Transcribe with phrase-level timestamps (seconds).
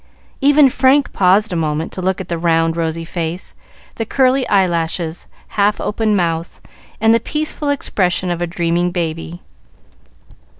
[0.41, 3.53] Even Frank paused a moment to look at the round, rosy face,
[3.97, 6.59] the curly eyelashes, half open mouth,
[6.99, 9.41] and the peaceful expression of a dreaming baby.